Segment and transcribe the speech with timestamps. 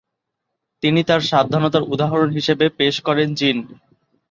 [0.83, 3.57] তিনি তার সাবধানতার উদাহরণ হিসেবে পেশ করেন- জিন।